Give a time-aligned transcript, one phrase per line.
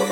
[0.00, 0.08] こん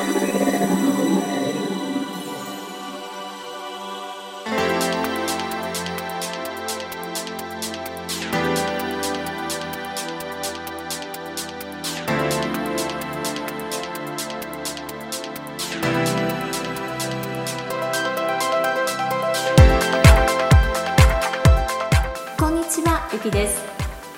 [22.56, 23.62] にちはゆきです。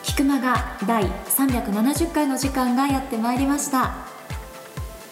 [0.02, 4.19] 菊間が第370回の時間がやってまいりました。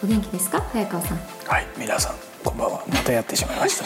[0.02, 0.60] お元気ですか？
[0.72, 1.18] 早川さん。
[1.46, 2.82] はい皆さんこんばんは。
[2.88, 3.84] またやってしまいました。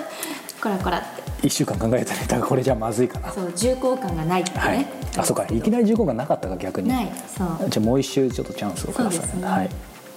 [0.62, 1.46] こらこらって。
[1.46, 3.32] 一週間考えたネタがこれじゃまずいかな。
[3.32, 4.86] そう重厚感がないってね、はい。
[5.18, 5.44] あそうか。
[5.50, 5.60] い。
[5.60, 6.88] きなり15がなかったか逆に。
[6.88, 7.12] ない。
[7.36, 7.68] そう。
[7.68, 9.18] じゃあもう一周ちょっとチャンスをください。
[9.18, 9.46] そうですね。
[9.48, 9.70] はい。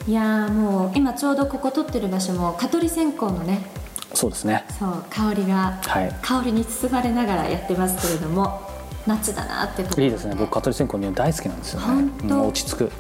[0.08, 3.66] いやーもう今ちょうどここ撮ってる場所も蚊取り線香のね
[4.14, 4.64] そうですね。
[4.80, 6.16] そう香りが、はい。
[6.22, 8.62] 香りに包まれながらやってますけれども
[9.08, 10.36] 夏だなってところいいですね。
[10.36, 12.12] 僕蚊取り線香に大好きなんですよね。
[12.32, 12.92] 落ち着く。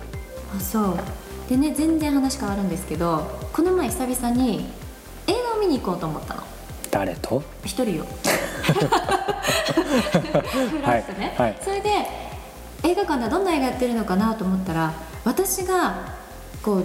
[0.57, 0.97] あそう
[1.49, 4.65] でね全然話変わるんですけどこの前久々に
[5.27, 6.43] 映画を見に行こうと思ったの。
[6.91, 7.43] 誰と？
[7.63, 8.05] 一人よ。
[8.05, 8.73] フ
[10.81, 11.49] ラッとね、はい。
[11.51, 11.89] はいそれで
[12.83, 16.13] 映画館ではどんな映画やってるのかなと思ったら私が
[16.61, 16.83] こう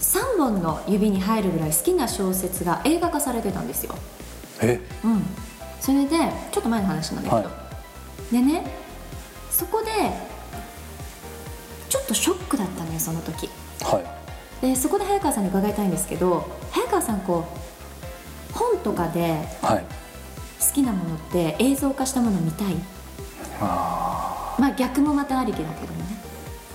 [0.00, 3.94] 3本の指に入るぐらい好きな小説が映画化されてたんですよ。
[4.60, 4.80] え？
[5.04, 5.22] うん。
[5.80, 6.16] それで
[6.50, 7.50] ちょっと前の話なんだけど、は
[8.30, 8.64] でね
[9.50, 9.86] そこで
[11.88, 13.50] ちょっとショックだったのよその時
[13.82, 14.00] は
[14.62, 14.66] い。
[14.66, 17.44] でそこで早川さんに伺いたいんですけど早川さんこ
[18.50, 19.84] う本とかではい。
[20.60, 22.76] 好きなものって映像化したもの見たい？
[23.60, 26.04] あまあ逆もまたありきだけどね。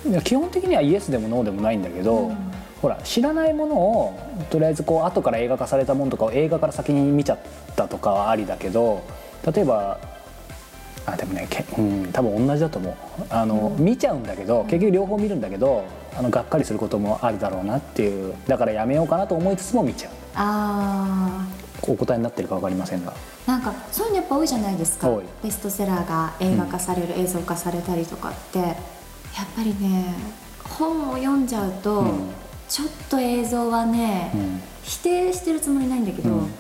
[0.06, 2.38] ーいや基本的にはイエスでもノーでもないんだけど、うん。
[2.82, 4.20] ほら知らないものを
[4.50, 7.40] とりあえずこう後から映画化されたものとかを映画から先に見ちゃっ
[7.76, 9.02] たとかはありだけど
[9.52, 10.00] 例えば
[11.06, 12.96] あでもねけ、うん、多分同じだと思う。
[13.30, 15.86] あの、見ちゃうんだけど結局両方見るんだけど
[16.18, 20.12] あのがっかりすることもあるだろうなっていうだからやめようかなと思いつつも見ちゃう。
[20.36, 21.48] あ
[21.84, 23.14] お答えになってるか分かりませんが。
[23.14, 23.16] ー
[23.48, 25.10] なんかそういうのやっぱ多いじゃないですか。
[25.44, 28.60] ベストセラーが映画化される、映像化されたりとかって。
[28.60, 30.16] やっぱりね
[30.64, 32.30] 本を読んじゃうと、うん。
[32.68, 34.62] ちょっと映像はね、うん。
[34.84, 36.52] 否定してるつもりないんだけど、うん。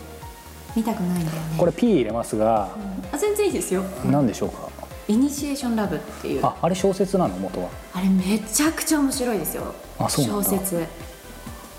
[0.75, 1.55] 見たくないんだよね。
[1.57, 2.69] これ P 入れますが。
[2.77, 2.79] う
[3.11, 3.15] ん。
[3.15, 3.83] あ全然いいですよ。
[4.05, 4.66] 何でしょうか？
[5.07, 6.45] イニシエーションラブっていう。
[6.45, 7.37] あああれ小説なの？
[7.37, 7.69] 元は。
[7.95, 9.73] れめちゃくちゃ面白いですよ。
[9.99, 10.85] あそう小説。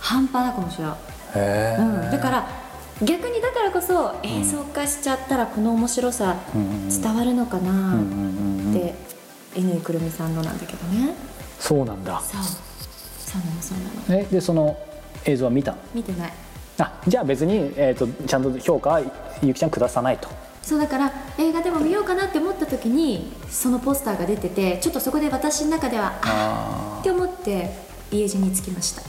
[0.01, 0.95] 半端なく面白い、へ
[1.37, 2.49] え、うん、だから
[3.03, 8.95] 逆にだからこそ映像化しちゃったらこの面白さ伝わるのかなって
[9.57, 11.15] 乾くるみさんのなんだけどね。
[11.59, 12.21] そうなんだ。
[12.21, 12.43] そう。
[13.19, 13.79] そうなのそう
[14.09, 14.23] なの。
[14.23, 14.79] えでその
[15.25, 15.79] 映像は見たの？
[15.95, 16.33] 見てない。
[16.79, 19.01] あじゃあ別に、えー、とちゃんと評価は
[19.43, 20.29] ゆきちゃん下さないと
[20.69, 27.71] そうだから映画でも見ようかなって思った時にそのポスターが出ててちょっとそこで私の中ではああって思って
[28.11, 29.01] 家路に着きました。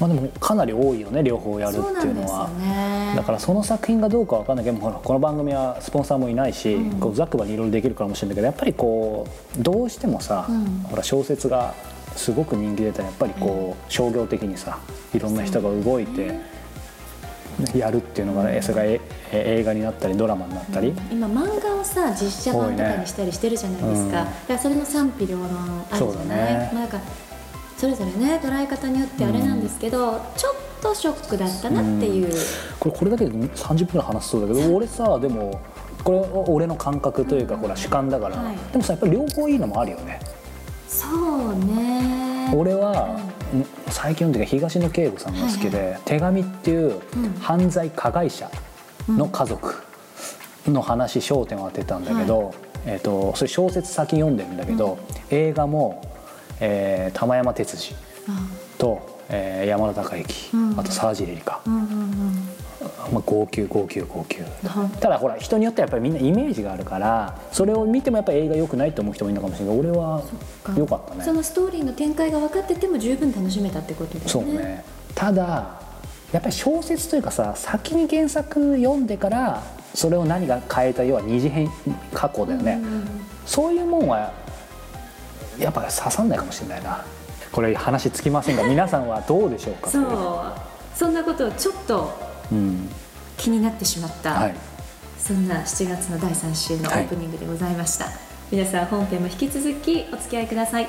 [0.00, 2.48] まあでもかなり多いよね両方やるっていうのは。
[2.58, 3.12] ね。
[3.14, 6.98] だからその作品がどうかわかんないけどこの番組はスポンサーもいないし、うん。
[6.98, 9.28] こうざっくばにいろいろできるかもしれないけどやっぱりこ
[9.60, 10.64] うどうしてもさ、うん。
[10.88, 11.74] ほら小説が
[12.16, 14.78] すごく人気出たらやっぱりこう商業的にさ
[15.12, 16.40] いろんな人が動いて
[17.74, 19.00] やるっていうのが、ね、それがえ
[19.32, 24.08] え映画になったりドラマになったり、今漫画をさ実写版とかにしたりしてるじゃないですか、ね。
[24.08, 24.12] うん。
[24.12, 25.46] だからそれの賛否両論
[25.90, 26.70] あるじゃない、ね。
[26.72, 27.00] まあ、なんか
[27.76, 32.32] それぞれね捉え方によってあれなんですけど、ちょっとショックだったなっていう、
[32.78, 35.60] これこれだけで30分ぐらい話しそうだけど俺さでも
[36.02, 36.18] これ
[36.52, 38.56] 俺の感覚というか、ほら主観だから、はい。
[38.72, 40.20] でもさやっぱり両方いいのもあるよね。
[40.88, 42.52] そうね。
[42.54, 43.33] 俺は、ん
[43.88, 47.34] 最近読んでる東野圭吾さんが好きで「手紙」っていううん。
[47.40, 48.50] 犯罪加害者
[49.08, 49.74] の家族
[50.68, 52.54] の話焦点を当てたんだけど、
[52.86, 54.98] えー、とそれ小説先読んでるんだけど、
[55.30, 56.02] 映画も、
[56.60, 57.94] えー玉山哲司
[58.28, 58.40] あ
[58.78, 60.80] と、えー山田孝之、うん。
[60.80, 62.48] あと沢尻エリカ、うんうんうん
[63.12, 64.42] まあ、号泣号泣号泣。
[65.00, 70.22] ただほら人によってはやっぱりみんなイメージがあるからそれを見てもやっぱり映画良くないと思う人もいるのかもしれない俺は
[70.76, 71.24] 良かったね。
[71.24, 74.30] そのストーリーの展開が分かってても十分楽しめたってことだよね。
[74.30, 74.84] そうね。
[75.14, 75.80] ただ
[76.32, 79.62] やっぱり小説というかさ先に原作読んでから
[79.94, 81.70] それを何が変えた要は二次編
[82.12, 83.08] 過去だよね、うんうん
[83.46, 84.32] そういうもんは
[85.58, 87.04] やっぱ刺さんないかもしれないな。
[87.52, 90.96] これ話つきませんが皆さんはどうでしょうかそう。
[90.96, 92.33] そんなことをちょっとうん
[93.36, 94.54] 気になってしまった、はい。
[95.18, 98.06] そんな7月の第3週のオープニングでございました、
[98.50, 100.88] 皆さん本編も引き続きお付き合いください。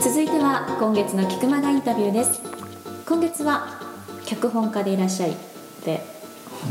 [0.00, 2.40] 続いては今月の菊間がインタビューです。
[3.06, 3.78] 今月は
[4.26, 5.36] 脚本家でいらっしゃい。
[5.84, 6.04] で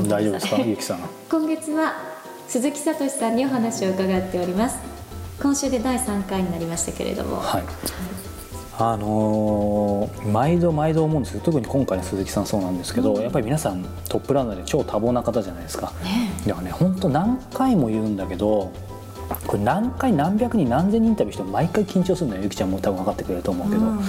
[0.07, 0.57] 大丈夫ですか？
[0.61, 0.99] ゆきさん。
[1.29, 2.08] 今月は
[2.49, 4.79] 鈴木聡さんにお話を伺っております。
[5.39, 7.35] 今週で第3回になりましたけれども。
[7.35, 7.63] はい。
[8.79, 15.93] あのー毎度毎度思うんですけど特に今回の鈴木さんそうなんですけど、やっぱり皆さんトップランナーで超多忙な方じゃないですか。
[16.03, 16.31] ね。
[16.47, 18.71] だからね本当何回も言うんだけど
[19.45, 23.99] これ何回何百人何千人インタビューしても毎回緊張するのよゆきちゃんも多分分かってくれると思うけど、うん。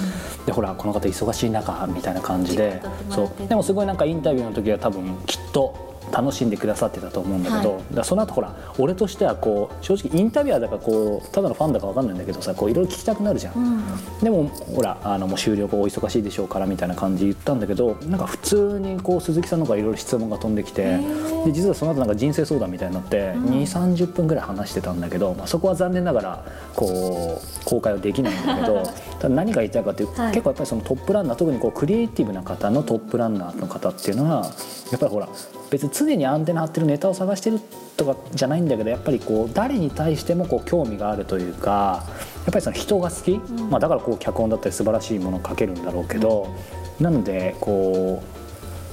[0.47, 2.81] でほらこの方忙しい中みたいな感じで。
[3.11, 3.47] そう。
[3.47, 7.95] でもすごいなんかインタビューの時は多分きっと楽しんでくださってたと思うんだけど、はい。
[7.95, 13.53] だその後ほら俺としてはこう正直インタビュアーだからこうただのファンだか分かんないんだけどさこういろいろ聞きたくなるじゃん。
[13.55, 13.83] うん。
[14.21, 20.97] でもほらあのもう終了後お忙しいでしょうからみたいな感じで言ったんだけどなんか普通にこう鈴木さんの方からいろいろ質問が飛んできて
[21.45, 23.45] で実はその後なんか人生相談みたいになってうん。
[23.45, 26.45] 2 3 0分ぐらい話してたんだけど、まあ、そこは残念ながら
[26.75, 28.83] こう公開はできないんだけど
[29.19, 30.31] ただ何が言いたいかというと、はい。
[30.31, 34.45] 結構やっぱりそのトップランナー特にこうクリエイティブな方のトップランナーの方っていうのは
[34.91, 35.29] やっぱりほら
[35.71, 37.59] 別に常にアンテナ張ってるネタを探してる
[37.97, 42.03] とかじゃないんだけどやっぱりこう誰に対してもこう興味があるというか
[42.45, 43.69] やっぱりその人が好き、ん。
[43.69, 46.53] まあ、だからこう脚本だったり素晴らしいものを書けるんだろうけど、
[46.99, 48.21] なのでこ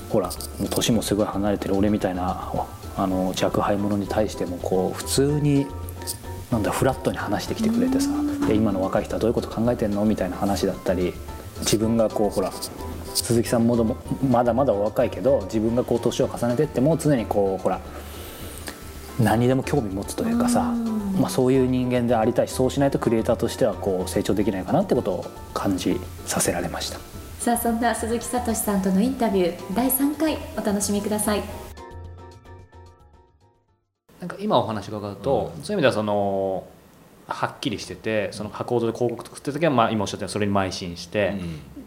[0.08, 2.52] うほらもう年もすごい離れてる俺みたいな
[2.96, 5.66] あの若輩者に対してもこう普通に
[6.50, 8.08] なんだフラットに話してきてくれてさ
[8.46, 10.04] で今の若い人はどういうこと考えてんの？
[10.04, 11.12] みたいな話だったり
[11.60, 12.52] 自分がこうほら
[13.14, 13.96] 鈴木さんもども
[14.30, 17.80] まだまだお若いけど自分がこう年を重ねてっても常にこうほら
[19.20, 21.20] 何にでも興味持つというかさ、うん。
[21.20, 27.00] まあ、そういう人間でありたいしそうしないとクリエイターとしてはこう成長できないかなってことを感じさせられました。
[27.40, 31.42] さあそんな鈴木聡さんとのインタビュー第3回お楽しみください。
[34.20, 36.64] なんか今お話伺うと、そういう意味ではその
[37.26, 41.34] はっきりしててその加工で広告作ってる時はまあ今おっしゃったようにそれに邁進して、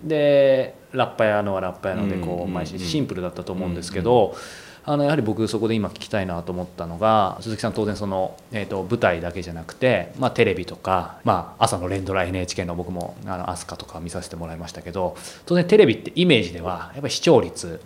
[0.03, 4.36] でラッパ屋のはラッパ屋のでこうんう邁進してシンプルだったと思うんですけど、
[4.83, 15.15] あのやはり僕そこで今聞きたいなと思ったのが鈴木さん当然その、えー、と舞台だけじゃなくて、まあ、テレビとか、まあ、朝の連ドラ NHK の僕もあの飛鳥とか見させてもらいましたけど
[15.45, 17.80] 当然テレビってイメージではやっぱり視聴率、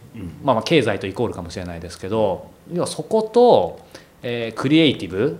[0.43, 3.79] まあ、まあ経済とイコールかもしれないですけど要はそこと、
[4.23, 5.39] えークリエイティブ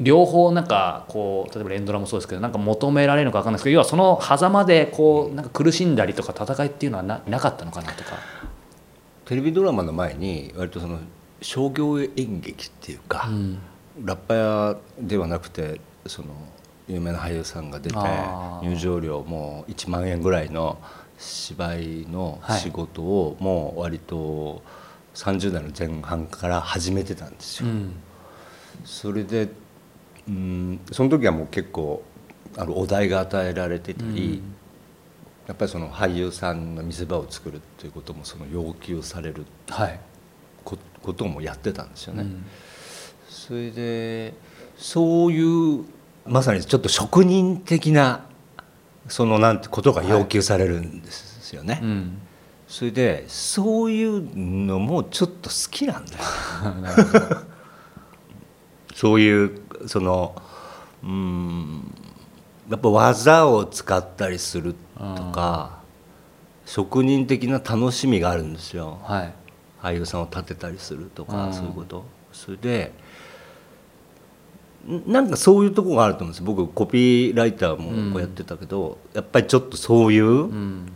[0.00, 8.18] 両方なんかこう例えば連ドラもそうですけどなんか求められるのか分かんないですけど要はその狭間でこうなんか苦しんだりとか戦いっていうのはななかったのかなとか。
[9.24, 10.98] テレビドラマの前に割とその
[11.40, 13.58] 商業演劇っていうか、うん
[14.02, 16.28] ラッパ屋ではなくてその
[16.88, 20.78] 有名な俳優さんが出て入場料も1万円ぐらいの
[21.16, 24.62] 芝居の仕事をもう割と
[25.14, 27.68] 30代の前半から始めてたんですよ。
[27.68, 27.94] うん
[28.84, 29.48] それで
[30.28, 30.80] うん。
[30.92, 32.02] その時はもう結構
[32.56, 34.42] あのお題が与えられてたり、
[35.46, 40.00] やっぱりその俳優さんが見せ場を作るっていうこともその要求されるはい。
[40.64, 42.22] ここともやってたんですよね。
[42.22, 42.44] うん。
[43.28, 44.34] それで
[44.76, 45.84] そういう
[46.26, 48.24] まさにちょっと職人的な
[49.08, 51.80] そのなんてことが要求されるんですよね。
[51.82, 52.18] うん。
[52.66, 56.12] それでそういうのもちょっと好きなんだ
[58.94, 60.34] そういうその
[61.02, 61.94] うん
[62.70, 65.78] やっぱ技を使ったりするとか
[66.64, 68.98] 職人的な楽しみがあるんですよ。
[69.02, 69.34] はい。
[69.82, 71.52] 俳優さんを立てたりするとかうん。
[71.52, 72.04] そういうこと。
[72.32, 72.92] それで
[74.88, 80.92] んなんかそういうところがあると思うんです僕コピーライターもこうやってたけど、やっぱりちょっとそういう、うん。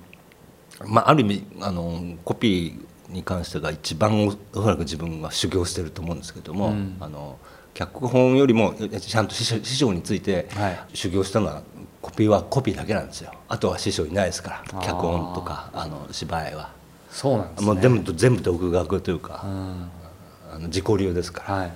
[0.87, 6.97] まあ、ある意味あのコピーに関してが一番おおそらく自分が修行してると思うんですけども、うん。
[7.01, 7.39] あの
[7.75, 10.81] 脚本よりもちゃんと師匠についてはい。
[10.95, 11.63] 修行したのは
[12.03, 13.33] コピーはコピーだけなんですよ。
[13.49, 16.73] あとは師匠いないですから脚本とかあの芝居は、
[17.11, 17.67] そうなんですね。
[17.67, 19.91] もう全部全部独学というか、うん。
[20.55, 21.55] あの自己流ですから。
[21.55, 21.73] はい。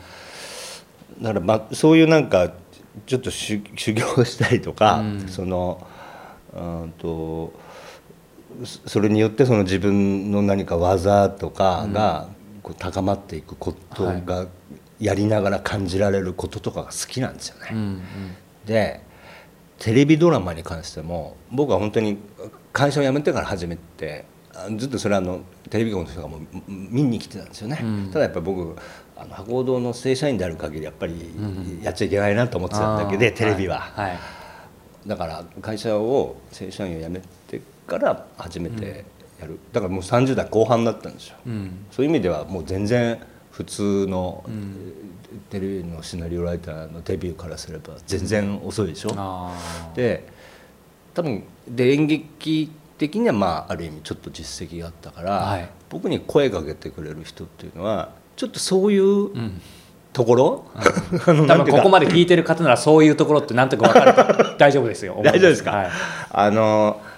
[1.20, 2.52] だから、まあ、そういうなんか
[3.06, 5.28] ちょっと修修行したりとか、うん。
[5.28, 5.86] その
[6.54, 7.52] うんと
[8.64, 12.28] そそれによってその自分の何か技とかが
[12.62, 14.46] こう高まっていくことが
[15.00, 17.68] やりながら感じられることとかが好きなんですよね。
[17.72, 18.02] うんうん。
[18.64, 19.00] で
[19.78, 22.18] テレビドラマに関しても僕は本当に
[22.72, 25.40] 会社を辞めてから始めてあずっとそれはあの
[25.70, 28.10] テレビ局の人がもう見に来てたんですよね、うん。
[28.12, 28.76] ただやっぱり僕
[29.16, 31.14] あの博報堂の正社員である限りやっぱり
[31.82, 34.18] やっちゃいけないなと思ってただけで、テレビは、はい。
[35.06, 39.04] だから会社を正社員を辞めてから初めて
[39.40, 41.86] やる、だからもう30代後半だったんですよ、うん。
[41.90, 43.18] そういう意味ではもう全然
[43.50, 44.76] 普通の、ん。
[45.48, 49.96] テレビのシナリオライターのデビューからすれば全然遅いでしょ、あー。
[49.96, 50.28] で
[51.14, 55.68] 多分で演劇的にはまあある意味ちょっと実績があったから、はい。
[55.88, 59.60] 僕に声かけてくれる人っていうのはちょっとそういううん。
[60.12, 60.64] ところ、
[61.26, 61.76] あの多なんていうか。
[61.76, 65.18] 分ここまで聞いてる方ならそういうところってなんとか分かる 大丈夫ですよ。
[65.24, 65.90] 大丈夫ですか、はい。
[66.30, 67.11] あのお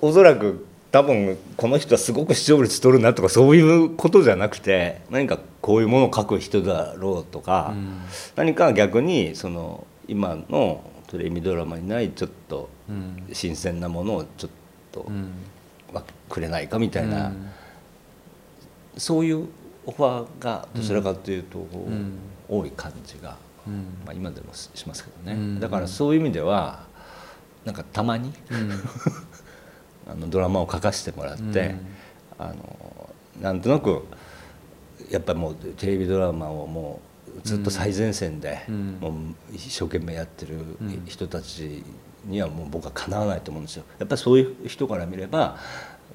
[0.00, 8.00] おそらく多分この人はすごく視聴率取るなとかそういうことじゃなくて何かこういうものを書く人だろうとか、うん。
[8.36, 14.50] 何か逆にその今のテレビドラマにないちょっとうん新鮮なものをちょっ
[14.92, 15.10] と、
[16.28, 17.50] くれないかみたいな、うん。
[18.96, 19.48] そういう
[19.86, 22.18] オファーがどちらかというと、ん。
[22.48, 23.96] 多い感じが、うん。
[24.04, 25.60] まあ、今でもししますけどね、うん。
[25.60, 26.84] だからそういう意味では
[27.64, 28.70] なんかたまにうん
[30.06, 31.80] あのドラマを書かせてもらって、うん。
[32.38, 34.04] あのなんとなく
[35.10, 37.00] やっぱりもうテレビドラマをも
[37.36, 38.98] うずっと最前線で、うん。
[39.00, 39.12] もう
[39.52, 41.04] 一生懸命やってるん。
[41.06, 41.82] 人たち
[42.24, 43.84] にはもう僕はかなわないと思うんですよ。
[43.98, 45.58] やっぱりそういう人から見れば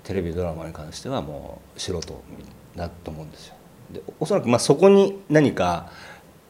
[0.03, 2.21] テレビドラマに関してはもう素人
[2.75, 3.55] だと思うんですよ。
[3.91, 5.91] でおそらくまあそこに何か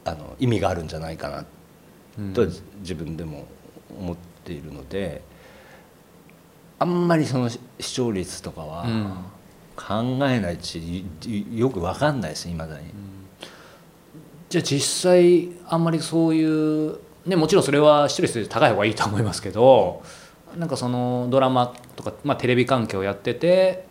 [0.04, 1.44] あの意味があるんじゃないかな
[2.18, 2.34] うん。
[2.34, 2.48] とは
[2.80, 3.46] 自分でも
[3.98, 5.22] 思っているので
[6.80, 7.60] あんまりその視
[7.94, 9.12] 聴率とかはうん。
[9.76, 9.94] 考
[10.28, 11.04] えないし
[11.54, 12.84] よく分かんないですいまだに。
[14.50, 20.02] じゃあ実際あんまりそういうねもちろんそれは視聴率高い方がいいと思いますけど
[20.58, 23.86] なんかそのドラマとか、まあ、テレビ関係をやってて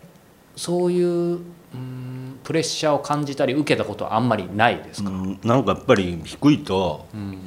[0.54, 5.40] そういううんプレッシャーを感じたり受けたことはあんまりないですか、うん。
[5.42, 7.38] なんかやっぱり低いとうん。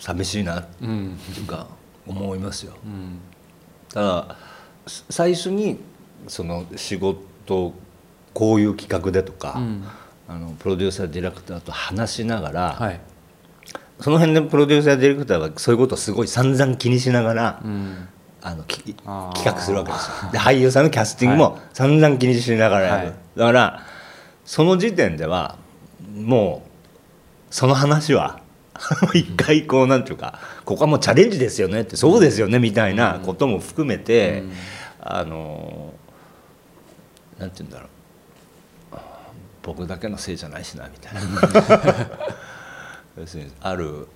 [0.00, 1.18] 寂しいなっうん。
[1.34, 1.66] ていうか
[2.06, 2.72] 思いますよ。
[2.84, 3.18] うん。
[3.92, 4.47] ただす
[4.88, 5.78] 最初に
[6.26, 7.74] その仕事
[8.34, 9.84] こういう企画でとか、うん。
[10.30, 13.00] あのプロデューサーディレクターと話しながら、はい。
[14.00, 18.08] その辺でプロデューサーディレクターはそういうことをすごい散々気にしながら、うん。
[18.40, 20.30] あの企画するわけですよ。
[20.32, 23.14] で俳優さんのキャスティングも散々気にしながらやる、はい。
[23.36, 23.82] だから
[24.44, 25.58] その時点では
[26.14, 28.40] もうその話は
[29.14, 34.52] 一回こうなんていうかここはもうチャレンジですよねってそうですよねみたいなことも含めて、うん。
[35.00, 35.94] あの
[37.38, 37.88] なんて言うんだろう。
[39.62, 41.20] 僕だけのせいじゃないしなみたいな。
[43.18, 44.08] 要するにある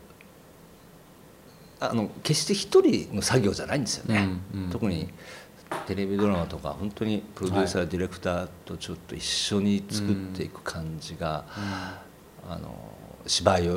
[1.81, 4.71] あの決して一人の作業じゃないんですよね、うんうん。
[4.71, 5.09] 特に
[5.87, 11.45] テレビドラマとか本当にプロデューサー、ディレクターとちょっと一緒に作っていく感じが、
[12.49, 12.75] あの
[13.27, 13.69] 芝居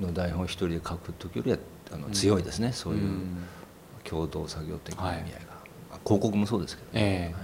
[0.00, 1.58] の台本一人で書く時よりは
[1.92, 3.44] あの強いですね、そういううん。
[4.04, 5.38] 共同作業的な意味合いが、
[5.90, 7.34] まあ広告もそうですけど、ええ。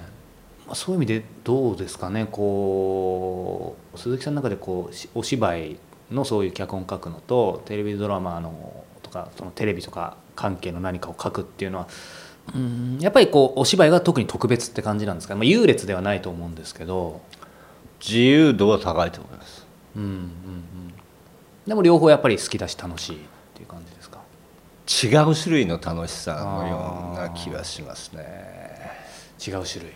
[0.66, 2.28] まあ、そういう意味でどうですかね。
[2.31, 5.76] こう鈴木さんの中でこうしお芝居
[6.11, 11.88] のそういう脚本書くのとテレビドラマのとかそのテレビとか関係の何かを書くっていうのは
[12.54, 17.21] うんやっぱりこうお芝居が特に特別って感じなんですか、まあ、優劣ではないと思うんですけど、
[18.00, 19.66] 自由度は高いと思います。
[19.97, 20.23] うんうんうん、
[21.66, 23.19] でも両方やっぱり好きだし楽しいっ
[23.54, 24.21] ていう感じですか？
[24.87, 28.25] 違う種類の楽しさのような気がしますね。
[29.47, 29.92] 違う種類。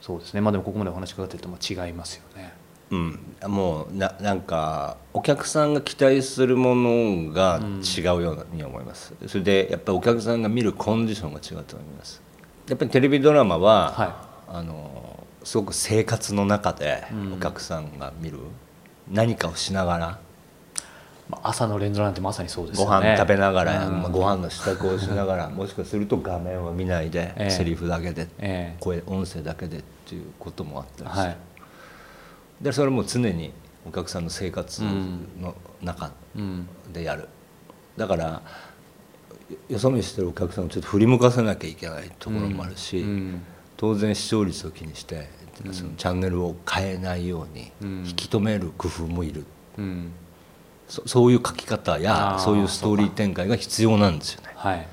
[0.00, 0.40] そうですね。
[0.40, 2.52] まあでもここまでお話伺ってるとまあ違いますよね。
[2.88, 12.22] うん、もうななんかお客さんが期待するものが違うように思います、それでやっぱりお客さんが見るコンディションが違うと思います。
[12.68, 17.32] やっぱりテレビドラマは、はあのすごく生活の中でうん。
[17.32, 18.38] お客さんが見る、
[19.10, 20.18] 何かをしながら。
[21.28, 22.86] まあ、朝の連ドラなんてまさにそうですね。
[22.86, 24.02] 飯食べながら、うん。
[24.02, 27.50] まあ、ご飯の支度をしながら もしかすると画面を見ないで、ええ。
[27.50, 28.76] セリフだけで、ええ。
[28.80, 31.36] 声音声だけでっていうこともあったりして、はい。
[32.60, 33.52] でそれも常に
[33.88, 36.68] お客さんの生活の中うん。
[36.92, 37.28] でやる、
[37.96, 38.42] だから
[39.50, 43.42] よよそ見してるお客さんをちょっと振り向かせなきゃいけないところもあるし、うん。
[43.76, 45.28] 当然視聴率を気にして、
[45.72, 48.04] そのチャンネルを変えないようにうん。
[48.06, 49.44] 引き止める工夫もいる、
[49.78, 50.12] うん。
[50.88, 54.52] そそういう書き方やそういうストーリー展開が必要なんですよね。
[54.54, 54.86] はい。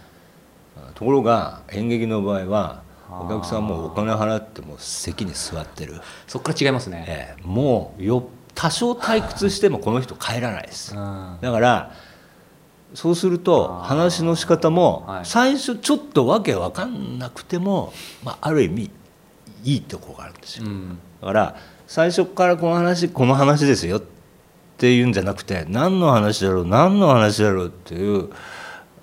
[0.95, 7.41] ところが演劇の場合はお客さんもお金払っても席に座ってる、そこから違いますね、ええ。
[7.43, 10.95] もうよ多少退屈してもこの人帰らないです。
[10.95, 11.37] うん。
[11.41, 11.91] だから
[12.93, 15.25] そうすると話の仕方もはい。
[15.25, 17.93] 最初ちょっとわけわかんなくても、
[18.23, 18.91] まあ、ある意味
[19.63, 20.65] いいところがあるんですよ。
[20.65, 20.99] うん。
[21.21, 21.55] だから
[21.87, 24.03] 最初からこの話この話ですよっ
[24.77, 28.29] ていうんじゃなくて何の話だろう何の話だろうっていう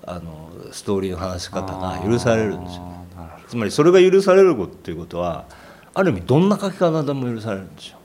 [0.05, 2.83] あのストーリーの話し方が許されるんですよ。
[2.83, 3.47] あーなるほど。
[3.47, 5.45] つまりそれが許されるっていうことは
[5.93, 7.97] ある意味どんな書き方でも許されるんですよ。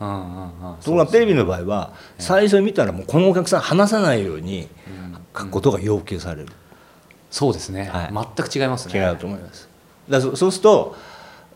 [0.00, 0.76] うんうんうん。
[0.78, 4.68] ところがテレビの場合は最初見たらもうこのお客さん話さないように
[5.36, 6.48] 書くことが要求される。
[7.30, 8.12] そうですね、はい。
[8.12, 8.98] 全く違いますね。
[8.98, 9.68] 違うと思います。
[10.08, 10.96] だそうすると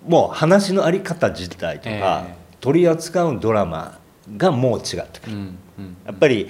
[0.06, 3.98] もう話のあり方自体とか、え取り扱うドラマ
[4.36, 6.48] がもう違ってくる、うんうんやっぱり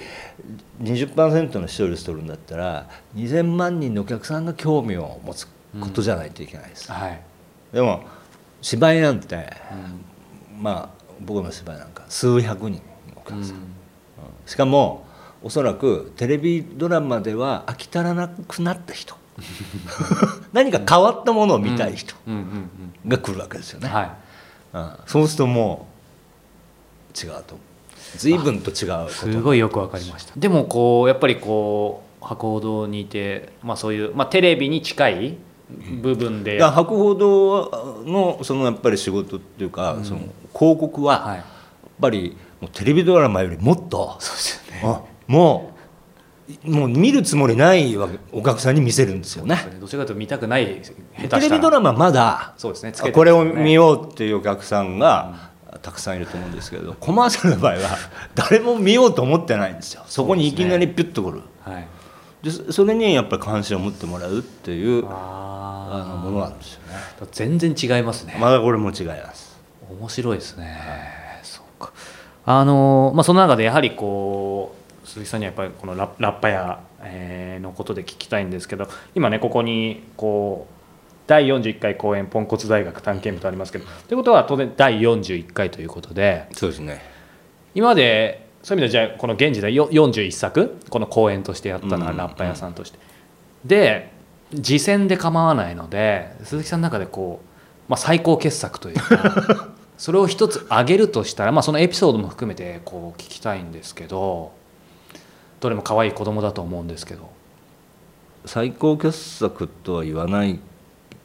[0.83, 7.19] 20%の視聴率取るんだったら2000万人のお客さんが興味を持つことじゃないといけないです、はい、
[7.73, 8.03] でも
[8.61, 9.51] 芝居なんて、
[10.59, 12.81] まあ僕の芝居なんか数百人
[13.13, 13.61] のお客さん、うん。
[14.45, 15.05] しかも
[15.43, 19.15] おそらくテレビドラマでは飽き足らなくなった人。
[20.53, 22.15] 何か変わったものを見たい人。
[22.27, 24.09] うんうんが来るわけですよね、うんはい。
[24.73, 24.91] うん。
[25.07, 25.87] そうするとも
[27.13, 27.57] う違うと。
[28.17, 30.33] 随分と違うすごいよくわかりました。
[30.37, 35.37] でもこうやっぱりこう博報堂にいて、まあ、そういう、まあ、テレビに近い
[36.01, 40.21] 部分で、いや博報堂のそのやっぱり仕事っていうか、その
[40.53, 41.37] 広告ははい。
[41.37, 41.45] やっ
[42.01, 44.81] ぱりもうテレビドラマよりもっとそうですよね。
[44.83, 45.74] あもう
[46.63, 49.57] もう見るつもりないわけお客さんに見せるんですよね。
[49.79, 50.93] どちらかというと見たくない下手し
[51.29, 51.37] た。
[51.37, 52.91] らテレビドラマまだそうですね。
[52.91, 55.49] つけてこれを見ようっていうお客さんが
[55.81, 57.79] たくさんいると思うんですけどコマーシャルの場合は
[58.35, 60.03] 誰も見ようと思ってないんですよ。
[60.07, 61.41] そこにいきなりピュッとくる。
[61.63, 61.87] はい。
[62.43, 66.95] でそそれにやっぱり関心を持ってもらうっていうああのものなんですよね。
[67.21, 68.37] あ全然違いますね。
[68.39, 69.57] まだこれも違います。
[69.89, 70.79] 面白いですね、
[71.43, 71.91] そうか。
[72.45, 74.74] あのまあその中でやはりこう
[75.15, 80.73] 鈴木さんにはやっぱりこのララッパ屋、えーのことで聞きたいんですけど今ねここにこう
[81.25, 87.01] 第41回公演ポンコツ大学探検部とありますけどということは当然第41回ということでそうですね。
[87.73, 92.99] 今までそういう意味ではじゃあこの現時代よ41作この公演としてやったのはうんラッパ屋さんとして、
[93.63, 94.11] で
[94.51, 104.51] 次戦で構わないので鈴木さんの中でこう、まあ、最高傑作というか それを一つ挙げるとしたら、まあ、そのエピソードも含めてこう聞きたいんですけど
[105.65, 107.29] どれも可愛い子供だと思うんですけど。
[108.45, 110.59] 最高傑作とは言わない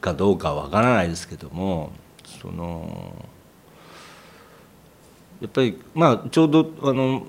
[0.01, 1.91] かどうかはわからないですけども
[2.25, 3.13] その
[5.39, 7.23] やっぱりまあちょうどあの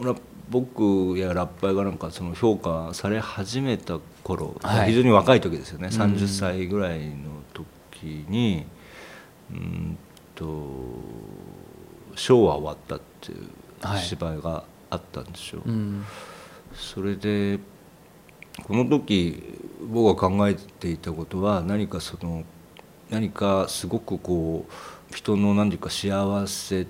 [0.00, 0.16] ラ
[0.50, 4.90] 僕やラッパーがなんかその評価され始めた頃、はい。
[4.90, 5.88] 非常に若い時ですよね。
[5.92, 6.00] うん。
[6.00, 7.14] 30歳ぐらいの
[7.52, 8.64] 時に
[9.52, 9.98] うん
[10.34, 10.44] と
[12.14, 13.48] 「ショーは終わった」っていう
[13.80, 14.02] はい。
[14.02, 15.62] 芝居があったんですよ。
[15.64, 16.04] うん
[16.76, 17.58] それで
[18.64, 19.42] この時
[19.80, 22.44] 僕が考えていたことは何かその
[23.10, 26.86] 何かすごくこう人の何か幸せ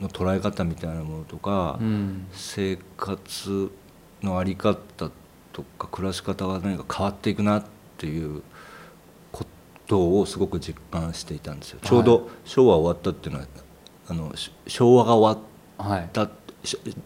[0.00, 2.26] の捉え方みたいなものとか、うん。
[2.32, 3.70] 生活
[4.22, 5.10] の在り方
[5.52, 7.64] とか暮らし方が何か変わっていくなっ
[7.98, 8.42] ていう
[9.32, 9.44] こ
[9.86, 11.78] とをすごく実感していたんですよ。
[11.82, 13.46] ちょうど昭和終わったっていうのは
[14.08, 15.46] あのし昭和が終わっ
[15.78, 16.10] はい。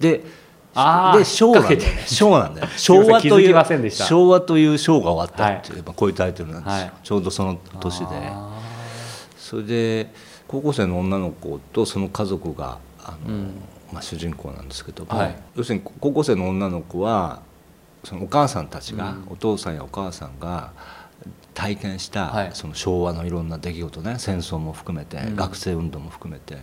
[0.00, 0.24] で
[0.72, 6.92] で昭和なんだよ引っ掛ね昭和なんだよ 昭和という昭和という章が終わったっていう、まあこういうタイトルなんですよ、はい。
[7.02, 8.06] ちょうどその年で。
[8.10, 8.60] あ
[9.38, 10.12] それで
[10.46, 13.50] 高校生の女の子とその家族があの、うん。
[13.92, 15.36] まあ、主人公なんですけども、はい。
[15.56, 17.40] 要するに高校生の女の子は
[18.04, 19.32] そのお母さんたちが、うん。
[19.32, 20.70] お父さんやお母さんが
[21.54, 22.50] 体験した、はい。
[22.52, 24.16] その昭和のいろんな出来事ね。
[24.18, 25.36] 戦争も含めて、うん。
[25.36, 26.58] 学生運動も含めて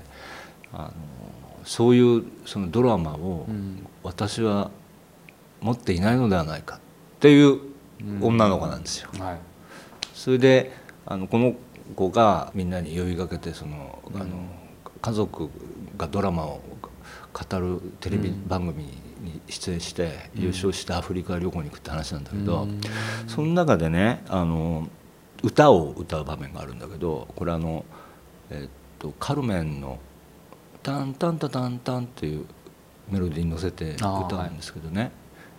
[0.74, 0.92] あの
[1.68, 4.72] そういうそのドラマをうん私は
[5.60, 6.80] 持っていないのではないかっ
[7.20, 7.60] ていう
[8.22, 9.10] 女の子なんですよ。
[9.12, 9.38] ーはい。
[10.14, 10.72] それで
[11.06, 11.56] あのこの
[11.94, 14.26] 子がみんなに呼びかけてその、あの
[15.02, 15.50] 家族
[15.98, 16.62] がドラマを
[17.34, 22.80] 語るテレビ番組に出演して、優勝してアフリカ旅行に行くって話なんだけど、うん。
[23.28, 24.88] その中でねあの
[25.44, 27.84] 歌を歌う場面があるんだけどこれあの、
[28.52, 30.00] えっとカルメンの
[30.88, 32.46] 「タンタンタタンタン」っていう
[33.10, 35.12] メロディーに乗せて歌うんですけどね、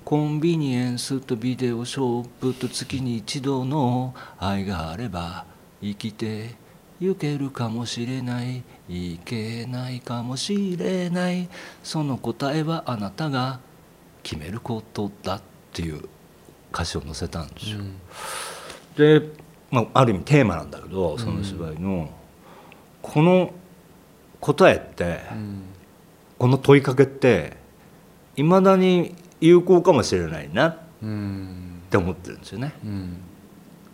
[0.02, 5.44] コンビニエンスとビデオショップと月に一度の愛があれば
[5.82, 6.54] 生きて
[6.98, 11.50] 行けるかもしれないいけないかもしれない
[11.82, 13.60] その答えはあなたが
[14.22, 15.42] 決めることだっ
[15.74, 16.08] ていう
[16.72, 17.80] 歌詞を載せたんですよ。
[18.96, 19.28] で、
[19.70, 22.08] まあ、ある意味テーマなんだけどその芝居の、
[23.02, 23.52] この
[24.40, 25.62] 答えって、うん。
[26.38, 27.56] この問いかけって
[28.36, 31.82] いまだに有効かもしれないなっうん。
[31.90, 32.72] て思ってるんですよね。
[32.84, 33.16] うん。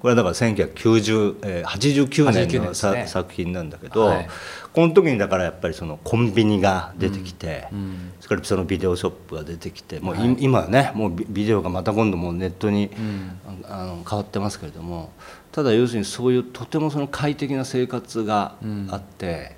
[0.00, 4.28] これはだから1990、えー、89 89年のさ作品なんだけど、はい。
[4.74, 8.12] この時にだからやっぱりそのコンビニが出てきて、うん。
[8.20, 10.37] それからそのビデオショップが出てきてもうい、はい。
[10.40, 13.40] 今はねもうビビデオがまた今度もうネットに、ん。
[13.66, 15.11] あの変わってますけれども
[15.52, 18.57] ただ要するにそういうとてもその快適な生活が
[18.90, 19.57] あって、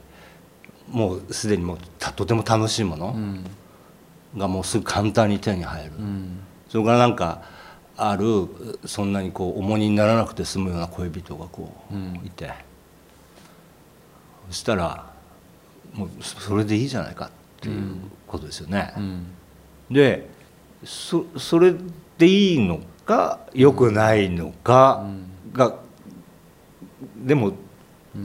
[0.88, 3.44] もうすでにもうたとても楽しいものうん。
[4.37, 6.40] がもうすぐ簡単に手に入る、うん。
[6.68, 7.42] それからなんか
[7.96, 8.49] ある
[8.85, 12.53] そんなにこう重荷にならなくて済むような恋人がこういて、
[14.49, 15.11] そしたら
[15.94, 17.96] もうそれでいいじゃないかっていう
[18.27, 18.92] ことですよね。
[18.99, 19.27] うん。
[19.90, 20.29] で
[20.85, 21.75] そそれ
[22.18, 25.07] でいいのか良くないのか
[25.55, 25.77] が、
[27.16, 27.53] でも、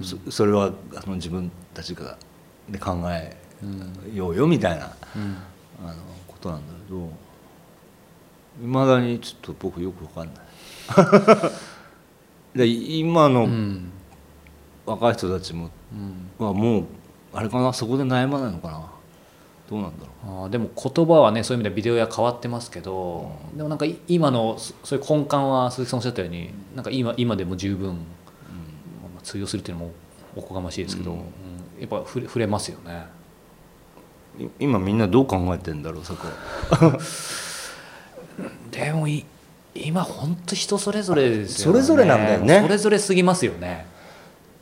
[0.01, 2.17] そそれはあの自分たちが
[2.71, 3.35] で考え
[4.13, 5.37] ようよみたいな、うん。
[5.85, 5.95] あの
[6.27, 7.09] ことなんだけど
[8.63, 10.35] いまだにちょっと僕よく分かんない。
[12.57, 13.91] で今のうん。
[14.85, 15.69] 若い人たちも、
[16.39, 16.45] うん。
[16.45, 16.85] はもう
[17.33, 18.81] あれかなそこで悩まないのかな。
[19.69, 20.43] どうなんだろう。
[20.43, 27.95] あーでも言葉はねそういう意味ではビデオや変わってますけど、でもなんかい今のそそういう根幹は鈴木さんおっしゃったようになんか今今でも十分、ま
[29.17, 29.91] あ通用するっていうのも
[30.35, 31.19] おこがましいですけど、うん
[31.81, 33.05] やっぱ触れ触れますよね。
[34.39, 36.27] い今みんなどう考えてんだろうそこ
[38.71, 39.25] でもい
[39.75, 41.73] 今本当人それぞれですよね。
[41.73, 42.61] それぞれなんだよね。
[42.61, 43.91] それぞれすぎますよね。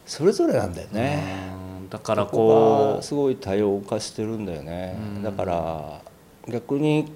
[0.10, 1.51] それぞれなんだよね、
[1.84, 6.01] うんだからそここがすごい多様化してるんだよね、だから
[6.47, 7.12] 逆に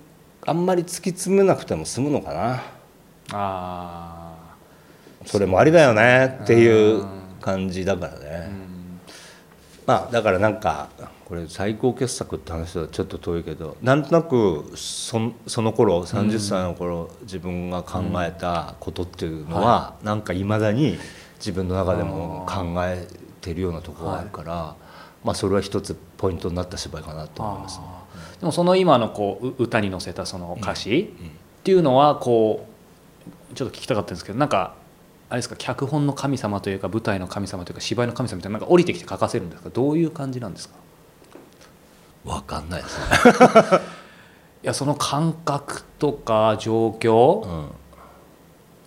[0.45, 2.55] あんまり突き詰めなくても済むのかな。
[2.55, 2.59] う
[3.31, 4.33] あ
[5.25, 7.05] それもありだよねっていう
[7.39, 8.49] 感じだからね、
[9.85, 10.89] まあだからなんか
[11.25, 20.97] これ最高傑作って話はちょっと遠いけどなんとなくそんその頃30歳の頃、自分が考えたことっていうのは、なんかいまだに
[21.37, 23.07] 自分の中でも考え
[23.41, 24.75] てるようなところがあるから、
[25.23, 27.79] まあそれは一つポイントになった芝居かなと思います。
[27.79, 27.85] ね。
[28.39, 31.13] でもその今のこうう歌に乗せたその歌詞
[31.59, 32.67] っていうのはこ
[33.51, 34.75] うちょっと聞きたかったんですけどなんか
[35.33, 39.69] あれですか脚本の神様というか舞台の神様というか芝居の神様みたいななんか降りてきて書かせるんですか？
[39.71, 40.75] どういう感じなんですか？
[42.23, 43.05] わかんないですね。
[44.63, 47.65] いやその感覚とか状況、うん。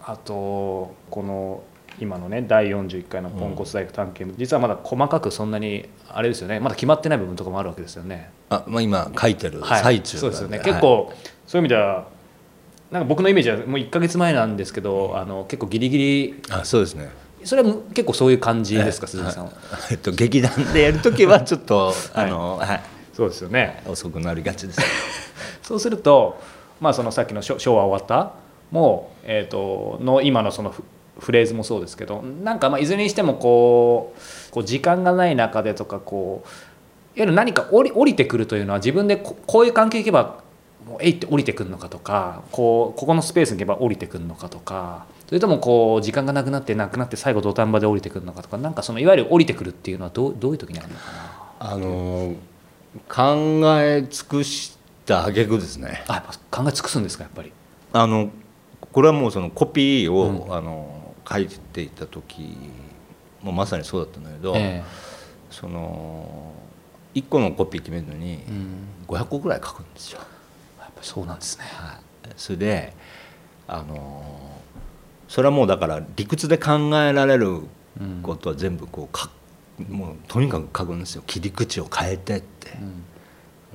[0.05, 1.65] あとこの
[1.99, 8.31] 今のね第41回のポンコツ大学探検部、実はまだ細かくそんなにあれですよねまだ決まってない部分とかもあるわけですよね。
[8.51, 9.83] あまあ今書いてるはい。
[9.83, 11.13] 最中そうですよね、なんで結構
[11.45, 12.07] そういう意味では
[12.91, 17.11] なんか僕のイメージはもう1か月前なんですけど、あの結構ギリギリはいあそうですね。
[17.45, 19.53] それは結構そういう感じですか、鈴木さんは？
[19.91, 22.81] えっと劇団でやるときはちょっと あのはい
[23.13, 24.81] そうですよね遅くなりがちです。
[25.63, 26.41] そうすると、
[26.81, 28.33] まあ、そのさっきのショ「ショーは終わった」
[28.71, 30.83] も、えー、との今のそのフ
[31.19, 36.49] フレーズもそうですけどなんかまあいずれにしてもこうこう時間がない中でとかこう
[37.19, 40.45] いわゆる何か降り降りてくるというのは自分でここういう関係いけば
[40.87, 51.03] もうえいって降りてくるのかとかこうここのスペースに行けば降りてくるのかとかそれともこう時間がなくなってなくなって最後土壇場で降りてくるのかとかなんかそのいわゆる降りてくるっていうのはどうどういう時にあるのか
[51.59, 51.73] な？
[51.73, 52.35] あの
[53.09, 56.05] 考え尽くした挙句ですね。
[56.09, 57.53] あやっぱ考え尽くすんですかやっぱり。
[57.93, 58.31] あの
[58.93, 62.57] これはもうそのコピーを、あの書いていた時
[63.43, 64.83] もまさにそうだったんだけど、え
[65.51, 66.53] その
[67.15, 68.77] 1個のコピー決めるのにえうん
[69.09, 70.19] 500個ぐらい書くんですよ。
[70.19, 70.36] やっぱり
[71.01, 71.65] そうなんですね。
[71.67, 72.93] はい、それで
[73.69, 74.61] あの
[75.29, 77.63] それはもうだから理屈で考えられる
[78.23, 79.31] ことは全部こうか
[79.89, 81.23] もうとにかく書くんですよ。
[81.27, 82.71] 切り口を変えてって、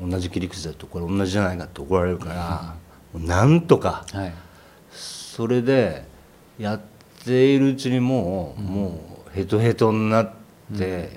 [0.02, 2.76] 同じ切り口だとこれ同じじゃないかって怒られるから、
[3.14, 4.34] もうなんとかはい。
[4.92, 6.06] それで
[6.60, 6.82] やっ
[7.24, 10.34] ているうちにもう、もうヘトヘトになっ
[10.78, 11.10] て、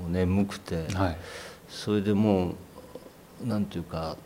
[0.00, 1.18] もう眠くて、はい。
[1.68, 2.54] それでも
[3.44, 4.16] うなんていうかあ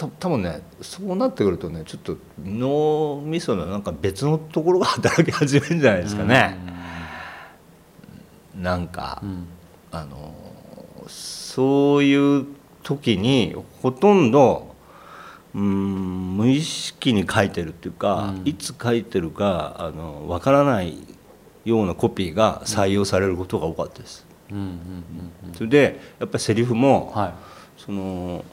[0.00, 6.56] た多分ねそうなってくるとねちょっと脳みそのなんか別のところが働き始めるんじゃないですかね。
[8.56, 9.46] なんか、うん。
[9.92, 10.34] あの
[11.08, 12.46] そういう
[12.82, 14.74] 時にほとんど
[15.54, 20.96] うん無意識に書いてるっていうか、うんいつ書いてるかあの分からない
[21.64, 24.24] ようなコピーが採用されることが多かったです。
[25.54, 27.20] それでやっぱりセリフも、うん。
[27.20, 27.32] はい。
[27.76, 28.44] その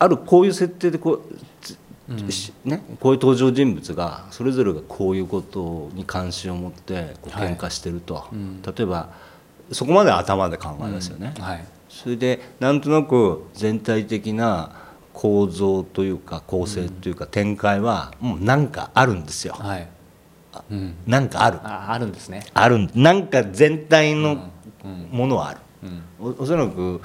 [0.00, 1.22] あるこういう設定でこう
[1.60, 9.10] つうんしね、こういう登場人物がそれぞれがこういうことに関心を持ってこうはい喧嘩してると、うん例えば
[9.70, 11.64] そこまでは頭で考えますよね、はい。
[11.88, 14.72] それでなんとなく全体的な
[15.12, 19.88] 構造というか構成というか展開はもうなんかあるんですよ、はい。
[20.72, 20.94] うん。
[21.06, 22.44] なんかあるあ、あるんですね。
[22.52, 24.50] あるなんか全体の
[24.84, 25.08] うん。
[25.12, 26.02] ものはある、うん。
[26.38, 27.00] おおそらく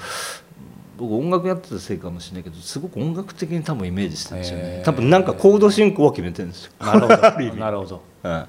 [0.96, 4.82] 僕音楽やってたせいかもしれないけどすごく音楽的に多分イメージしてるんですよね。
[4.84, 7.16] 多分なんかコード進行は決めてるんですよ、なるほど。
[7.56, 8.02] なるほど。
[8.22, 8.46] うん、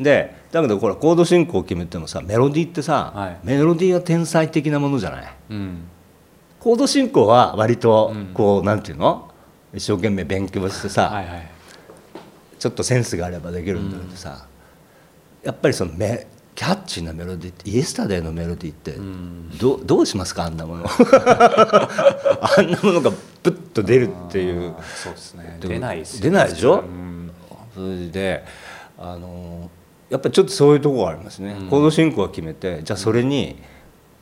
[0.00, 3.38] でだけどほらコード進行を決めてもさメロディーってさ、はい。
[3.44, 5.32] メロディーは天才的なものじゃない？
[5.50, 5.78] うん。
[6.60, 8.26] コード進行は割とうん。
[8.34, 9.30] こう、なんていうの？
[9.74, 11.50] 一生懸命勉強してさ、はいはい。
[12.58, 14.46] ちょっとセンスがあればできるんだけどさ、
[15.42, 18.96] やっぱりそのメキャッチーなメロディーってイエスタデーのメロディーって
[19.60, 20.44] ど,、うどうしますか？
[20.44, 20.86] あんなもの。
[20.88, 24.74] あんなものがプッと出るっていう。
[24.94, 25.58] そうですね。
[25.60, 26.80] 出ないですよ出ないでしょ？
[26.80, 27.30] うん。
[27.74, 28.44] それで
[28.98, 29.70] あの
[30.08, 33.56] やっぱりちょっとそういうところがありますね、コード進行は決めてじゃあそれに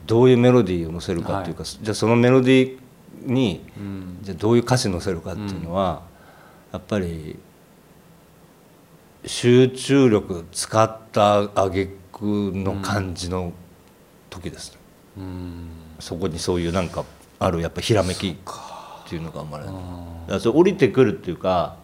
[0.06, 4.18] どういうメロディーを乗せるかっていうか、じゃあそのメロディーにうん。
[4.22, 6.02] じゃあどういう歌詞乗せるかっていうのは、
[6.72, 7.38] やっぱり
[9.24, 13.52] 集中力使った挙句の感じの
[14.30, 14.76] 時です、
[15.16, 15.68] うん
[16.00, 17.04] そこにそういうなんか
[17.38, 18.36] あるやっぱひらめきっ
[19.08, 19.70] ていうのが生まれる。
[19.70, 19.82] だか
[20.28, 21.76] らそれ降りてくるっていうか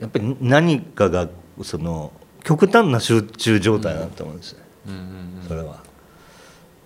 [0.00, 1.28] やっぱり何かが
[1.62, 5.82] その極端な集中状態だなと思うんですよ、うんうんそれは。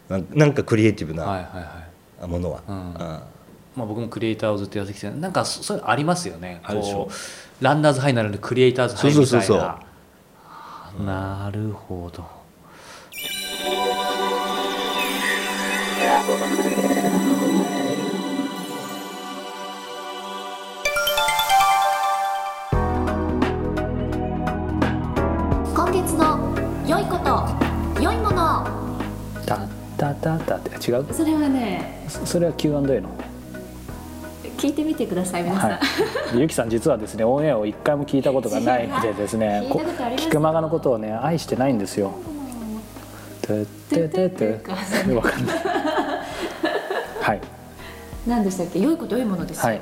[0.08, 1.82] なんかクリエイティブなはいは
[2.24, 2.76] いものは、うん。
[2.76, 2.92] うん。
[2.94, 3.22] ま
[3.78, 6.60] あ、僕もクリエイターをずっとやってきてなんかそそういうのありますよね。
[6.62, 7.08] あるでしょ。
[7.60, 9.80] ランナーズハイなのでクリエイターズハイみたいな
[11.04, 12.24] なるほど。
[25.74, 26.54] 今月の
[26.88, 27.46] 良いこと
[28.02, 28.66] 良いもの
[29.46, 31.06] タッタタタって違う？
[31.12, 33.25] それはねそそれは Q&A の？
[34.56, 35.76] 聞いてみてください皆さん、は
[36.34, 42.12] い、ゆきさん実はですねオンエアを一回も聞いたことがないのでですね 聞いたことあります菊間がのことをね愛してないんですよ。
[43.42, 44.60] てってってって。
[45.14, 45.56] わかんない。
[47.20, 47.40] はい。
[48.26, 48.80] 何でしたっけ？
[48.80, 49.58] 良いこと良いものです。
[49.58, 49.80] よはい。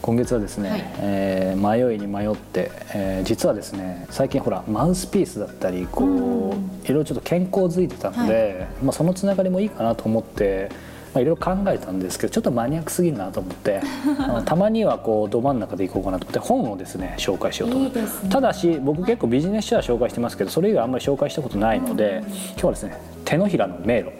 [0.00, 0.84] 今月はですね、はい。
[1.00, 6.70] えー迷いに迷って、えー実はですね最近ほらマウスピースだったりこう、うん。
[6.84, 10.70] いろいろちょっと健康づいてたので、まあ、そのつながりもいいかなと思って。
[11.14, 13.80] まあ、いろいろ考えたんですけどちょっとマニアックすぎるなと思って
[14.44, 18.00] たまにはこうど真ん中でいこうかなと思って本をですね紹介しようと思って。
[18.00, 18.06] ね。
[18.28, 24.10] ただし僕結構ビジネス書は紹介してますけどそれ以外あんまり紹介したことないので今日はですね手のひらの迷路。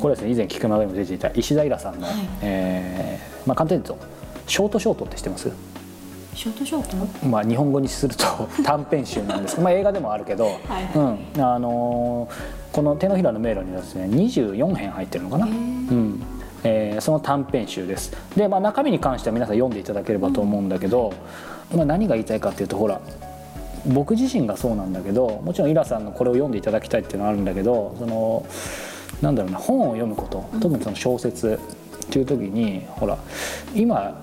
[0.00, 2.16] これはですね以前菊間がにも出ていた石田イラさんの、はい。
[2.40, 4.06] えーまあ、簡単に言うと
[4.46, 5.50] ショートショートって知ってます？
[6.34, 7.26] ショートショート？
[7.26, 8.24] まあ、日本語にすると
[8.64, 9.56] 短編集なんです。
[9.56, 10.54] けど、まあ、映画でもあるけど、はい。
[10.94, 11.44] うん。
[11.44, 16.22] あのーこの「手のひらの迷路」にはですね24編入ってるのかな、うん。
[16.64, 18.12] えーその短編集です。
[18.36, 21.12] で、まあ、中身に関しては皆さん読んでいただければと思うんだけど、
[21.74, 23.00] まあ、何が言いたいかっていうとほら
[23.86, 28.44] 僕自身がそうなんだけどもちろんイラさんのこれを読んでいただきたいっていうのはあるんだけどその
[29.22, 31.58] なんだろうな本を読むこと特にその小説
[32.04, 33.16] っていう時にほら
[33.74, 34.22] 今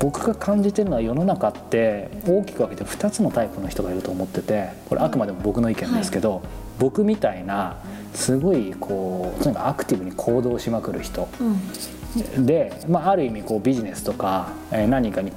[0.00, 6.42] 僕が感じてるのは世の中って大きく分けて2つのタイプの人がいると思っててこれあくまでも僕の意見ですけど、
[6.80, 7.76] 僕みたいな
[8.14, 11.28] すごいこうとにかくアクティブに行動しまくる人。
[11.38, 12.46] うん。
[12.46, 15.30] で、まあ、ある意味こうビジネスとか、えー何かに、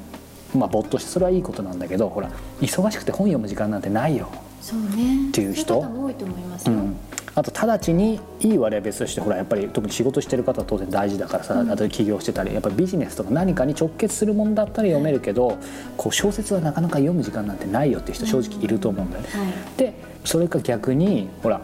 [0.56, 4.29] まあ、没頭してそれはいいことなんだけどほら忙しくて本読む時間なんてないよ。
[4.62, 5.29] そうね。
[5.29, 5.77] っていう人。
[6.10, 6.95] いと思いますよ、うん、
[7.36, 15.58] あと直ちにいい悪いは別としてほらやっぱり特に仕事してる方は当然大事だからさ、あと起業してたりやっぱりビジネスとか何かに直結するものだったら読めるけど
[15.97, 19.29] こう小説はなかなか読む時間なんてないよっていう人正直いると思うんだよね。
[19.29, 19.77] はい。
[19.77, 21.62] でそれか逆にほら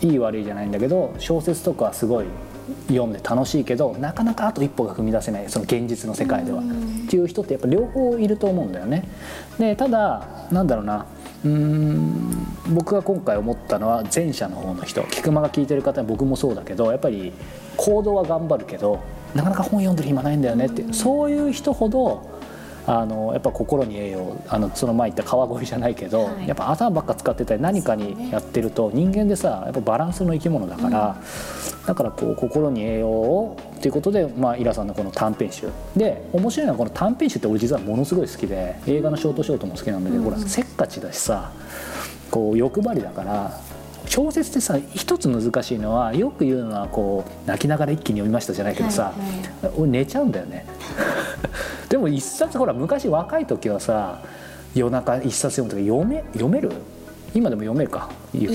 [0.00, 2.26] いい悪いじゃないんだけど小説とかはすごい
[2.88, 9.08] 読んで楽しいけどなかなかあと一歩が踏み出せないその現実の世界では、っていう人ってやっぱ両方いると思うんだよね。
[9.58, 11.06] でただなんだろうな。
[11.44, 15.02] うーん僕が今回思ったのは前者の方の人。
[15.10, 17.32] 菊間が聞いてる方は僕もそうだけどやっぱり
[17.76, 19.00] 行動は頑張るけど
[19.34, 20.92] なかなか本読んでる暇ないんだよねって。
[20.92, 22.35] そういう人ほど
[22.86, 26.46] あのやっぱ心に栄養あのその前言った川越じゃないけど、はい。
[26.46, 31.16] やっぱ頭ばっか使ってたり何かにやってると人間でさやっぱバランスの生き物だから、
[31.86, 35.68] だからこう心に栄養をっていうことで、まあ、イラさんのこの短編集。
[35.96, 41.50] で面白いのはこの短編集って俺実はものすごい好きで映画のショートショートも好きなんだけど、ほらせっかちだしさ
[42.30, 43.60] こう欲張りだから
[44.16, 50.64] 小説ってさ一つ難しいのはよく言うのはこう泣きながら一気に読みましたじゃないけどさ、はい俺寝ちゃうんだよね。
[51.90, 54.22] でも一冊ほら昔若い時はさ
[54.74, 56.72] 夜中一冊読むとき読め読める？
[57.34, 58.48] 今でも読めるかいや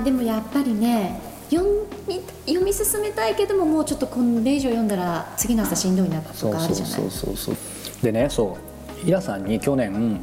[0.00, 1.68] ーでもやっぱりね読
[2.06, 6.94] み読み進めたいけどももうちょっとこれ以上読んだら次の朝しんどいなとかあるじゃない。
[6.94, 7.56] そうそうそうそう。
[8.02, 8.56] でねそ
[9.04, 9.08] う。
[9.08, 10.20] イラさんに去年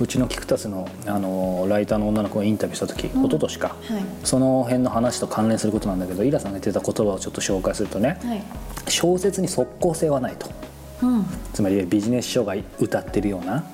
[0.00, 4.02] うちのキクタスのあのライターの女の子がインタビューした時、一昨年か、はい。
[4.24, 8.42] その辺の話と関連することなんだけどイラさんが言ってた言葉をちょっと紹介するとね、はい。
[8.88, 10.50] 小説に即効性はないと。
[11.02, 11.26] うん。
[11.52, 13.64] つまりビジネス書が歌ってるような。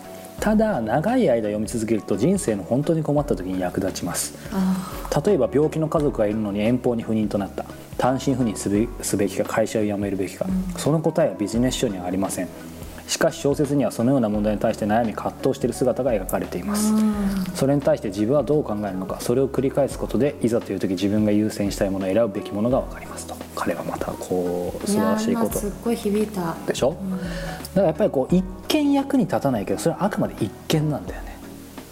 [0.40, 4.34] ただ長い間読み続けると人生の本当に困った時に役立ちます。
[4.52, 7.64] あ例えば病気の家族がいるのに遠方に不妊となった。
[7.96, 10.46] 単身赴任すべすべきか会社を辞めるべきか、
[10.78, 12.48] その答えはビジネス書にはありません
[13.06, 16.92] しかし小説にはそのような問題に対して悩み葛藤している姿が描かれています。
[17.54, 23.36] それに対して自分はどう考えるのかそれを繰り返すことでいざという時自分が優先したいものを選ぶべきものが分かりますと。
[23.54, 25.58] 彼はまたこう素晴らしいこと。
[25.58, 26.56] すっごい響いた。
[26.66, 31.36] でしょ、だからやっぱりこう一見役に立たないけどそれはあくまで一見なんだよね、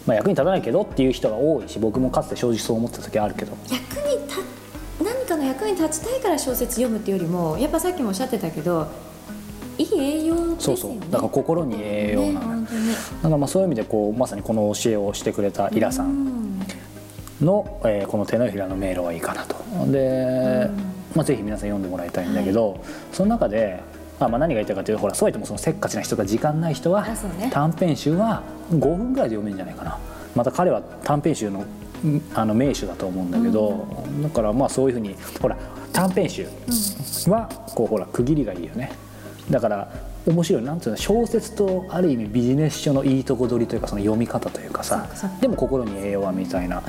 [0.07, 3.53] まあ、役に立たないけどっていう人が多いし僕もかつて正直そう思ってた時あるけど。
[3.71, 4.41] 役に立
[5.03, 8.89] 何かの役に立ちたいから小説読むっていうよりもやっぱさっきもおっしゃってたけど
[9.81, 10.57] いい栄養ね。
[10.59, 10.99] そうそう。
[11.11, 12.67] だから心に栄養なのよ、ね
[13.17, 16.59] だからまあそういう意味でこうまさにこの教えをしてくれたイラさん
[17.41, 19.57] の、えーこの手のひらの迷路はいいかなと。
[19.91, 20.69] で、
[21.15, 23.81] まあ、ぜひ皆さん読んでもらいたいんだけど、その中で、
[24.19, 27.51] まあ、まあ何が言いたいかというとほらそうやってもそのせっかちな人が時間ない人はね。
[27.53, 29.99] 短編集は5分ぐらいで読めるんじゃないかな。
[30.35, 33.87] また彼は短編集のんあの名手だと思うんだけど、
[34.23, 35.57] だからまあそういうふうにほら
[35.93, 36.47] 短編集
[37.29, 38.93] はこうほら区切りがいいよね
[39.51, 39.93] だから
[40.27, 45.09] 面白いなんていうの小説とある意味ビジネス書のいいとこ取りというかその読み方というかさ
[45.41, 46.83] でも心に栄養はみたいな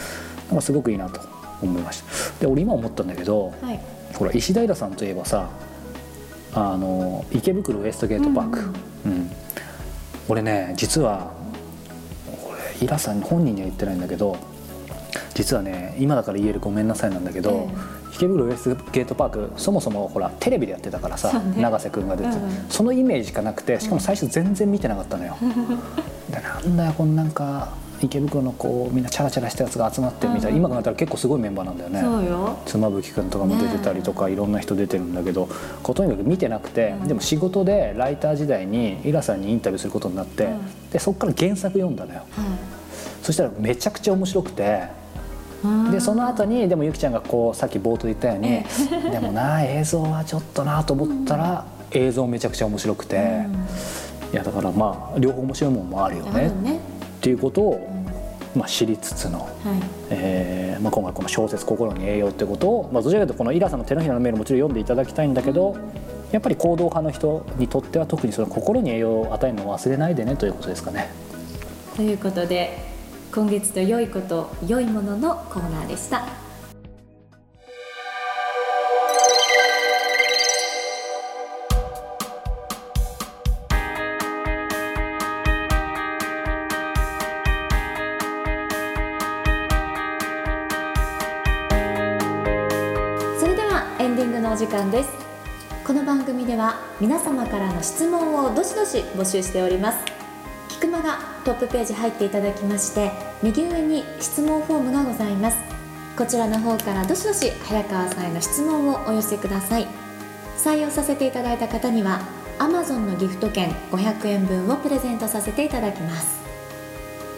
[0.48, 1.22] なんかすごくいいなと
[1.62, 2.40] 思いました。
[2.42, 3.80] で俺今思ったんだけど、はい。
[4.14, 5.50] ほら石平さんといえばさ
[6.54, 8.60] あの池袋ウエストゲートパーク、
[9.06, 9.32] うん。
[10.28, 11.32] 俺ね実は
[12.28, 14.38] 俺イラさん本人には言ってないんだけど
[15.42, 21.60] 実はね今だから言えるごめんなさいなんだけど、え池袋ウエストゲートパークそもそもほらテレビでやってたからさ、ね。
[21.60, 22.70] 永瀬君が出て、うんうん。
[22.70, 25.36] そのイメージしかなくてしかも最初全然見てなかったのよ。
[26.30, 27.70] でなんだよこのなんか
[28.04, 30.64] 池袋のこうみんなチャラチャラしたやつが集まってるみたいな、うん。
[30.66, 32.02] うん今考えたら結構すごいメンバーなんだよね。
[32.02, 32.60] そうよ。
[32.68, 35.50] 妻夫木君とかも出てたりとか、いろんな人出てるんだけど
[35.82, 40.90] こうとにかく見てなくて、でも仕事でライター時代にイラさんにインタビューすることになって、うん。
[40.92, 42.20] でそこから原作読んだのよ。
[42.20, 42.82] は
[43.24, 45.01] そしたらめちゃくちゃ面白くてい
[45.92, 48.64] でその後にでもゆきちゃんがこうさっき冒頭で言ったように
[49.12, 53.46] でもな映像はちょっとなと思ったら、映像めちゃくちゃ面白くて、
[54.34, 56.78] いやだからまあ両方面白いもんもあるよねね。
[56.78, 56.80] っ
[57.22, 57.88] ていうことを、
[58.56, 59.40] まあ、知りつつの。
[59.40, 59.50] はい。
[60.10, 65.76] えーまあ、今回この小説「心に栄養」ってことを、まあ、どちらかというとこのイラさんの手のひらのメールもちろん読んでいただきたいんだけど
[66.32, 71.10] やっぱり行動派の人にとっては特にその心に栄養を与えるのを忘れないでねということですかね。
[71.96, 72.91] ということで
[73.34, 76.26] 今月と良いこと良いもののコーナーでした。
[93.40, 95.10] それではエンディングのお時間です。
[95.86, 100.00] この番組では皆様からの質問をどしどし募集しております。
[100.68, 105.58] 菊間がトップページ入っていただきまして右上に質問フォームがございます。
[106.18, 109.88] こちらの方からどしどし早川さんへの質問をお寄せください。
[110.58, 112.22] 採用させていただいた方には
[112.60, 116.42] Amazon のギフト券500円分をプレゼントさせていただきます。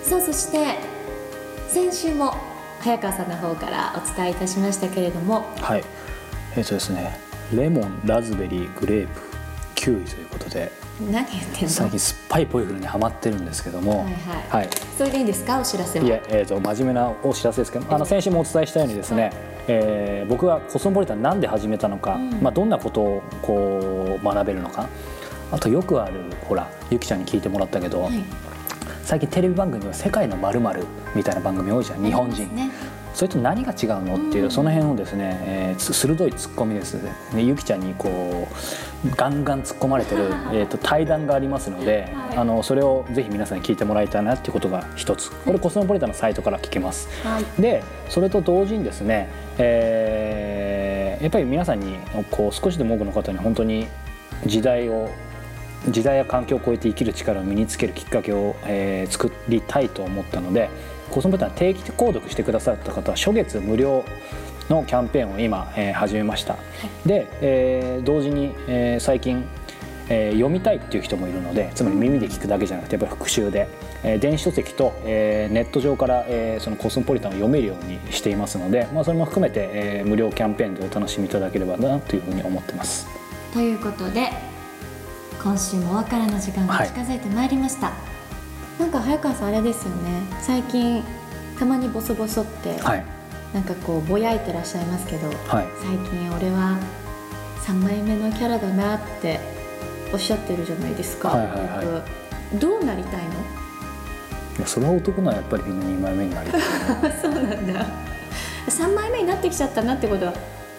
[0.04, 0.78] さあそして
[1.70, 2.34] 先週も
[2.82, 5.46] 早川さんの方からお伝えいたしましたけれども。
[5.62, 5.84] はい。
[6.56, 7.18] えーとですね
[7.54, 9.33] レモンラズベリーグレープ。
[9.84, 10.72] キウイということで
[11.12, 11.70] 何言ってんの？
[11.70, 14.62] 最近酸っぱいポイフルにハマってるんですけどもはいはい。
[14.62, 14.70] はい。
[14.98, 15.60] それでいいんですか？
[15.60, 16.06] お知らせは。
[16.06, 19.32] いえ、えー、と真面目なお知らせですけどあの先週もお伝えしたようにですね、
[19.68, 22.42] えー僕がコスモポリタンなんで始めたのか、うん。
[22.42, 24.88] まあ、どんなことをこう学べるのか
[25.52, 26.14] あとよくある
[26.48, 28.24] ほらゆきちゃんに聞いてもらったけど、はい。
[29.04, 30.62] 最近テレビ番組は「世界のまる
[31.14, 32.72] みたいな番組多いじゃん日本人、ね
[33.14, 34.52] それと何が違うのっていう、うん。
[34.52, 36.96] その辺をですね、えーつ鋭いツッコミです。
[37.34, 38.48] ねゆきちゃんにこ
[39.06, 45.32] うガンガン突っ込まれてるえーと対談がありますので、はいあのそれをぜひ皆さんに聞いてもらいたいなっていうことが一つ。
[45.32, 47.08] これコスモポリタンのサイトから聞けます。
[47.24, 47.62] はい。
[47.62, 51.96] でそれと同時にですね、えーやっぱり皆さんに
[52.32, 53.88] こう少しでも多くの方に本当に
[54.46, 55.10] 時代を
[55.88, 60.70] 時代や環境を超えて生きる力を身につけるきっかけを、えー作りたいと思ったので
[61.14, 64.04] コスモポリタン定期購読してくださった方は初月無料
[64.70, 66.58] のキャンペーンを今、えー始めました。
[67.06, 69.46] で、えー同時に、えー最近
[70.10, 73.68] えー読みたいっていう人もいるのでつまり耳で聞くだけじゃなくてやっぱり復習で、
[74.04, 83.08] えー電子書籍と、えーネット上から、えーそのコスモポリタンを読めるようにしていますので、まあ、それも含めて、えー無料キャンペーンでお楽しみいただければなというふうに思ってます。
[83.54, 84.30] ということで
[85.44, 87.92] 今週もお別れの時間が近づいてまいりました、
[88.80, 90.22] なんか早川さんあれですよね。
[90.42, 91.04] 最近
[91.60, 93.06] たまにボソボソって、はい、
[93.54, 95.68] なんかこうぼやいてらっしゃいますけどはい。
[95.82, 96.78] 最近俺は
[97.66, 99.40] 3枚目のキャラだなって
[100.12, 101.86] おっしゃってるじゃないですか、はいはいはい。
[101.86, 102.00] え
[102.56, 103.32] っとどうなりたいの？
[104.58, 106.62] いやそれは男のはやっぱりみんな2枚目になりたい。
[107.22, 107.86] そうなんだ。
[108.68, 110.34] 3枚目になってきちゃったなってことは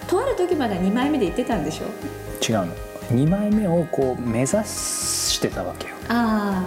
[0.06, 1.86] とある時までは2枚目で言ってたんでしょ？
[2.46, 2.72] 違うの。
[3.12, 4.68] 2枚目をこう目指し
[5.34, 5.94] してたわけよ。
[6.08, 6.62] あ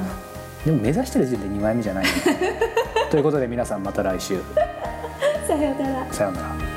[0.66, 2.10] でも目指してる時点で2枚目じゃないよ
[3.10, 4.38] ということで皆さんまた来週。
[4.56, 6.14] あさようなら。
[6.14, 6.77] さようなら